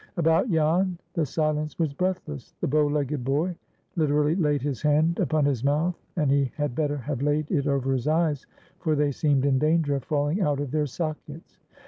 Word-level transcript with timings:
About 0.17 0.49
Jan 0.49 0.97
the 1.13 1.27
silence 1.27 1.77
was 1.77 1.93
breathless. 1.93 2.55
The 2.59 2.65
bow 2.67 2.87
legged 2.87 3.23
boy 3.23 3.55
literally 3.95 4.35
laid 4.35 4.63
his 4.63 4.81
hand 4.81 5.19
upon 5.19 5.45
his 5.45 5.63
mouth, 5.63 5.95
and 6.15 6.31
he 6.31 6.51
had 6.55 6.73
better 6.73 6.97
have 6.97 7.21
laid 7.21 7.51
it 7.51 7.67
over 7.67 7.93
his 7.93 8.07
eyes, 8.07 8.47
for 8.79 8.95
they 8.95 9.11
seemed 9.11 9.45
in 9.45 9.59
danger 9.59 9.93
of 9.95 10.03
falling 10.03 10.41
out 10.41 10.59
of 10.59 10.71
their 10.71 10.87
sockets. 10.87 11.59